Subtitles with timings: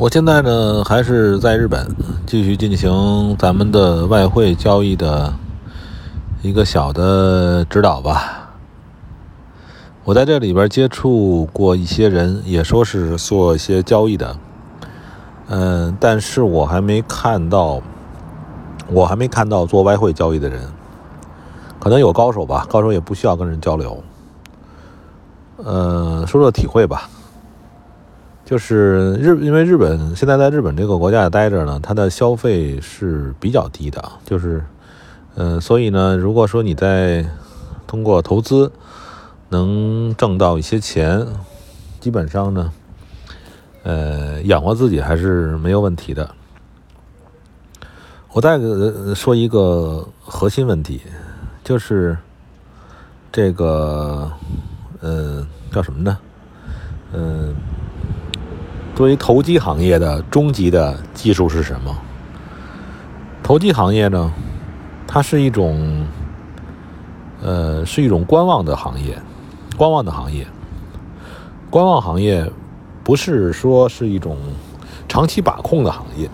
[0.00, 1.94] 我现在呢还是在日本
[2.26, 5.34] 继续进行咱们的外汇交易的
[6.40, 8.48] 一个小的指导吧。
[10.04, 14.34] 我在这里边接触过一些人，也说是做一些交易的，
[15.48, 17.82] 嗯，但是我还没看到，
[18.88, 20.62] 我还没看到做外汇交易的人，
[21.78, 24.02] 可能有高手吧，高手也不需要跟人交流。
[25.58, 27.10] 呃，说说体会吧。
[28.50, 34.60] 就是日，因为日本现在在日本这个国家待着呢，它的消费是比较低的，就是，
[35.36, 37.24] 嗯，所以呢，如果说你在
[37.86, 38.72] 通过投资
[39.50, 41.24] 能挣到一些钱，
[42.00, 42.72] 基本上呢，
[43.84, 46.28] 呃，养活自己还是没有问题的。
[48.32, 48.58] 我再
[49.14, 51.00] 说一个核心问题，
[51.62, 52.18] 就是
[53.30, 54.28] 这个，
[54.98, 56.18] 呃，叫什么呢？
[57.12, 57.54] 嗯。
[58.94, 61.96] 作为投机行业的终极的技术是什么？
[63.42, 64.32] 投机行业呢，
[65.06, 66.06] 它是一种，
[67.42, 69.18] 呃，是一种观望的行业，
[69.76, 70.46] 观望的行业。
[71.70, 72.50] 观望行业
[73.02, 74.36] 不是说是一种
[75.08, 76.28] 长期把控的行业。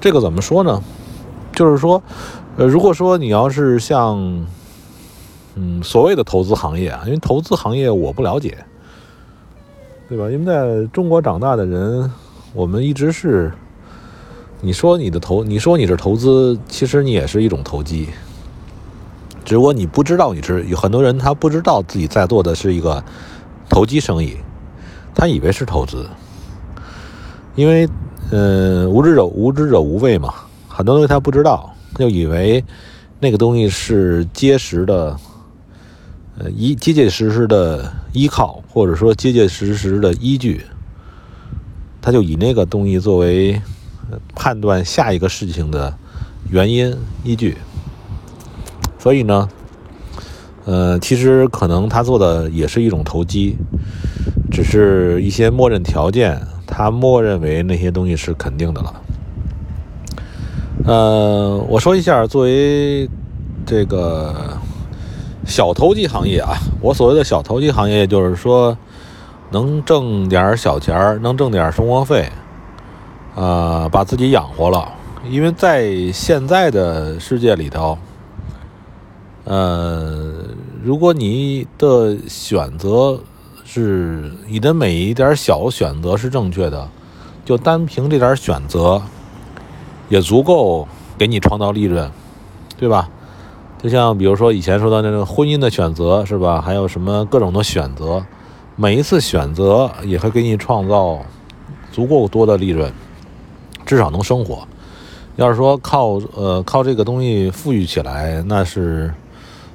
[0.00, 0.82] 这个怎么说呢？
[1.54, 2.02] 就是说，
[2.56, 4.44] 呃，如果说你要是像，
[5.54, 8.58] 嗯，所谓的投资行业啊，因为投资行业我不了解。
[10.14, 10.30] 对吧？
[10.30, 12.08] 因为在中国长大的人，
[12.52, 13.50] 我们一直是，
[14.60, 18.08] 你说你的投，你说你是投资，其实你也是一种投机。
[19.44, 23.02] 只不过你不知道你是有很多人他不知道自己在做的是一个
[23.68, 24.36] 投机生意，
[25.16, 26.06] 他以为是投资。
[27.56, 27.88] 因为，
[28.30, 30.32] 嗯，无知者无知者无畏嘛，
[30.68, 32.64] 很多东西他不知道，就以为
[33.18, 35.16] 那个东西是结实的。
[36.36, 40.62] 呃，一结结实实的依靠，或者说结结实实的依据，
[42.02, 43.62] 他就以那个东西作为
[44.34, 45.94] 判断下一个事情的
[46.50, 47.56] 原因依据。
[48.98, 49.48] 所以呢，
[50.64, 53.56] 呃，其实可能他做的也是一种投机，
[54.50, 59.02] 只是一些默认条件，他默认为那些东西是肯定的了。
[60.84, 63.08] 呃，我说一下，作为
[63.64, 64.58] 这个。
[65.46, 68.76] 小投机行业啊，我所谓的小投机行业，就是说
[69.50, 72.28] 能挣点小钱能挣点生活费，
[73.36, 74.92] 啊，把自己养活了。
[75.28, 77.96] 因为在现在的世界里头，
[79.44, 80.32] 呃，
[80.82, 83.18] 如果你的选择
[83.64, 86.88] 是你的每一点小选择是正确的，
[87.44, 89.00] 就单凭这点选择，
[90.08, 92.10] 也足够给你创造利润，
[92.76, 93.08] 对吧？
[93.84, 96.58] 就像比如说以前说的那个婚姻的选择是吧？
[96.58, 98.24] 还有什么各种的选择，
[98.76, 101.20] 每一次选择也会给你创造
[101.92, 102.90] 足够多的利润，
[103.84, 104.66] 至少能生活。
[105.36, 109.12] 要是说靠呃靠这个东西富裕起来，那是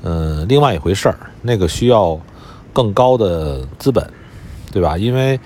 [0.00, 2.18] 呃另外一回事儿，那个需要
[2.72, 4.02] 更高的资本，
[4.72, 4.96] 对吧？
[4.96, 5.38] 因为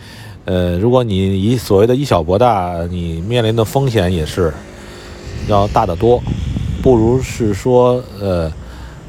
[0.44, 4.54] 呃如果你以所谓的以小博大，你面临的风险也是
[5.48, 6.22] 要大得多。
[6.84, 8.52] 不如是说，呃，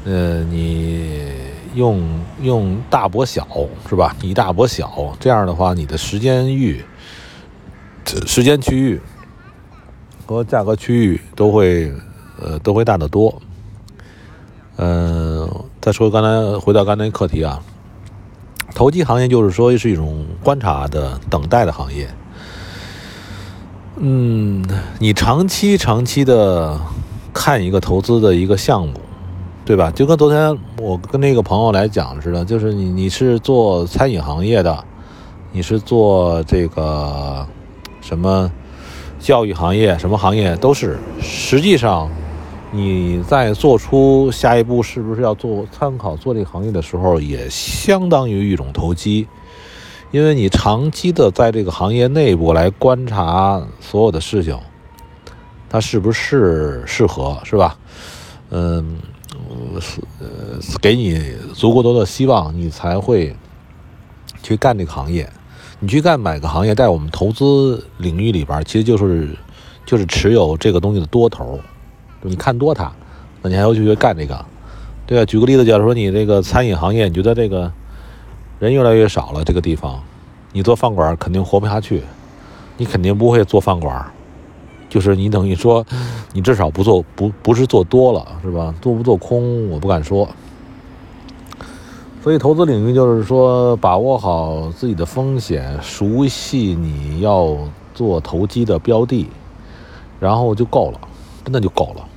[0.06, 1.30] 呃，你
[1.74, 2.02] 用
[2.40, 3.46] 用大博小
[3.86, 4.16] 是吧？
[4.22, 6.82] 以大博小，这样的话，你的时间域、
[8.24, 8.98] 时间区域
[10.24, 11.92] 和价格区域都会，
[12.40, 13.42] 呃，都会大得多。
[14.76, 15.46] 嗯，
[15.78, 17.60] 再说刚才回到刚才课题啊，
[18.74, 22.08] 投机行业就是说是一种观察的、等待的行业。
[23.98, 24.64] 嗯，
[24.98, 26.80] 你长期、长期的。
[27.38, 28.94] 看一个投资的一个项目，
[29.62, 29.90] 对吧？
[29.90, 34.82] 就跟昨天我跟那个朋友来讲似的，就是你你是做餐饮行业的，
[35.52, 37.46] 你是做这个
[38.00, 38.50] 什么
[39.18, 40.98] 教育行业，什么行业都是。
[41.20, 42.10] 实际上，
[42.72, 49.28] 你在做出下一步是不是要做参考做这个行业的时候，也相当于一种投机，
[50.10, 54.58] 因为你长期的在这个行业内部来观察所有的事情。
[55.68, 57.76] 它是不是适合，是吧？
[58.50, 58.98] 嗯，
[60.20, 60.26] 呃，
[60.80, 61.20] 给你
[61.54, 63.34] 足够多的希望，你才会
[64.42, 65.28] 去干这个行业。
[65.78, 69.36] 你去干哪个行业，在我们投资领域里边，其实就是
[69.84, 71.60] 就是持有这个东西的多头。
[72.22, 72.90] 你看多它，
[73.42, 74.42] 那你还要去干这个，
[75.04, 75.24] 对啊。
[75.26, 77.70] 举个例子，假如说你这个餐饮行业，你觉得这个
[78.58, 80.02] 人越来越少了，这个地方，
[80.52, 82.02] 你做饭馆肯定活不下去，
[82.78, 84.06] 你肯定不会做饭馆。
[84.96, 85.84] 就是你等于说，
[86.32, 88.74] 你至少不做不不是做多了是吧？
[88.80, 90.26] 做不做空我不敢说。
[92.22, 97.58] 所以投资领域就是说，把握好自己的风险，熟悉你要
[97.94, 99.26] 做投机的标的，
[100.18, 101.00] 然后就够了，
[101.44, 102.08] 真的就够了。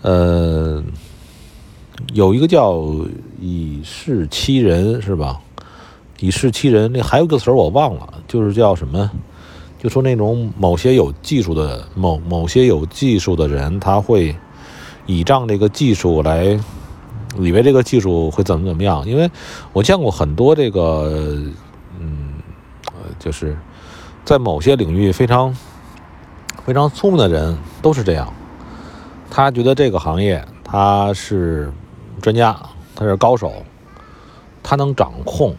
[0.00, 0.82] 呃，
[2.14, 2.82] 有一个叫
[3.38, 5.38] 以势欺人，是吧？
[6.20, 9.10] 以势欺人，那还有个词儿我忘了，就是叫什么？
[9.82, 14.32] 就说那种某些有技术的某某些有技术的人，他会
[15.06, 16.56] 倚仗这个技术来，
[17.36, 19.04] 以为这个技术会怎么怎么样。
[19.04, 19.28] 因为
[19.72, 21.36] 我见过很多这个，
[21.98, 22.34] 嗯，
[23.18, 23.58] 就是
[24.24, 25.52] 在某些领域非常
[26.64, 28.32] 非常聪明的人都是这样。
[29.32, 31.72] 他觉得这个行业他是
[32.20, 32.56] 专家，
[32.94, 33.52] 他是高手，
[34.62, 35.56] 他能掌控，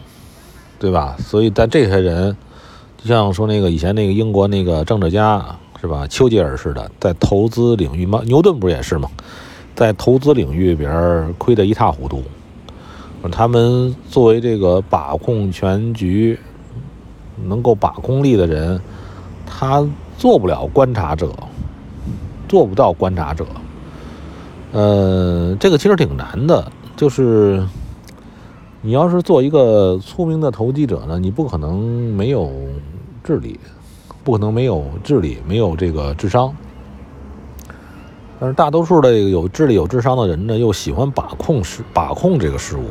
[0.80, 1.18] 对吧？
[1.20, 2.38] 所以，在这些人，
[3.04, 5.46] 就像说那个以前那个英国那个政治家
[5.82, 9.10] 是吧，丘吉尔似的，在投资领域嘛，牛顿不也是吗？
[9.76, 12.24] 在投资领域边亏得一塌糊涂。
[13.30, 16.40] 他们作为这个把控全局、
[17.46, 18.80] 能够把控力的人，
[19.46, 19.86] 他
[20.18, 21.30] 做不了观察者，
[22.48, 23.46] 做不到观察者。
[24.72, 27.62] 呃，这个其实挺难的，就是
[28.86, 31.80] 你要是做一个聪明的投机者呢，你不可能
[32.14, 32.52] 没有
[33.24, 33.58] 智力，
[34.26, 36.54] 不可能没有智力，没有这个智商。
[38.42, 42.84] 但是大多数的有智力、有智商的人呢，又喜欢把控事、把控这个事物，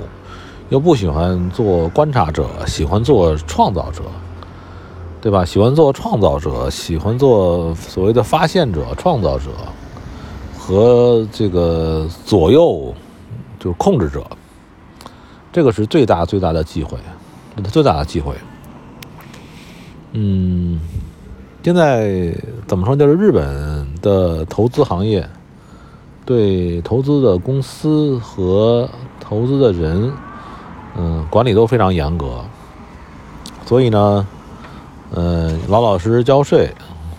[0.70, 4.04] 又不喜欢做观察者，喜欢做创造者，
[5.20, 5.44] 对吧？
[5.44, 9.50] 喜欢做创造者，喜欢做所谓的发现者、创造者。
[10.56, 12.94] 和这个左右
[13.58, 14.24] 就是控制者，
[15.52, 16.98] 这个是最大最大的机会，
[17.70, 18.34] 最大的机会。
[20.12, 20.80] 嗯，
[21.62, 22.34] 现在
[22.66, 22.96] 怎么说？
[22.96, 25.28] 就是日本的投资行业
[26.24, 28.88] 对投资的公司和
[29.20, 30.10] 投资的人，
[30.96, 32.42] 嗯，管理都非常严格。
[33.66, 34.26] 所以呢，
[35.14, 36.70] 嗯，老老实实交税，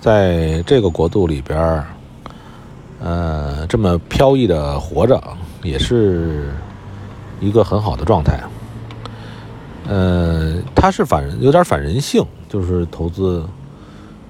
[0.02, 1.86] 在这个国度里边儿
[3.00, 5.22] 呃，这么飘逸的活着，
[5.64, 6.52] 也是
[7.44, 8.40] 一个很好的状态。
[9.88, 13.46] 呃，它是反有点反人性，就是投资，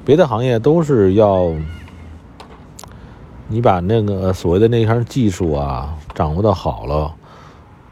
[0.04, 1.54] 别的行业都是要
[3.48, 7.14] 你把那个所谓的那项技术啊掌握的好了，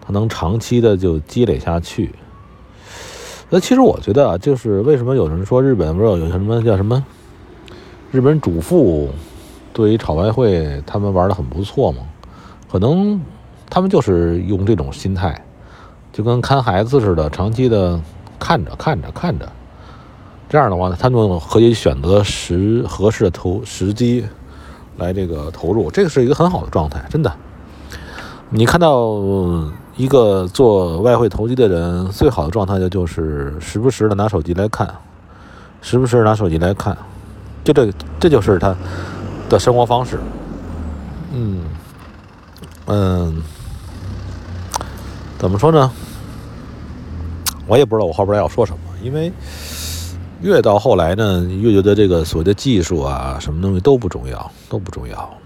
[0.05, 2.15] 它能长期的就积累下去。
[3.49, 7.05] 那其实我觉得啊，就是为什么有人说日本不是有什么叫什么
[8.11, 9.09] 日本主妇？
[9.73, 11.99] 对于炒外汇，他们玩的很不错嘛，
[12.69, 13.21] 可能
[13.71, 15.43] 他们就是用这种心态，
[16.11, 17.99] 就跟看孩子似的，长期的
[18.37, 19.49] 看着看着看着，
[20.49, 24.25] 这样的话呢，他们可以选择时合适的投时机
[24.97, 27.33] 来这个投入，这个是一个很好的状态，真的。
[28.49, 29.17] 你看到
[29.95, 34.93] 一个做外汇投机的人最好的状态，就就是时不时的拿手机来看，
[35.81, 36.97] 时不时拿手机来看，
[37.63, 37.89] 就这
[38.19, 38.75] 这就是他。
[39.49, 40.17] 的生活方式，
[41.33, 41.65] 嗯
[42.85, 43.43] 嗯，
[45.41, 45.91] 怎么说呢？
[47.65, 49.33] 我也不知道我后边要说什么，因为
[50.43, 55.40] 越到后来呢，越觉得这个所谓的技术啊，什么东西都不重要，都不重要。